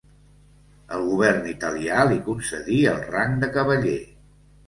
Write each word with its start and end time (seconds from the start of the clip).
El 0.95 1.03
govern 1.09 1.43
italià 1.51 1.99
li 2.11 2.17
concedí 2.29 2.79
el 2.93 2.99
rang 3.17 3.35
de 3.45 3.53
cavaller. 3.59 4.01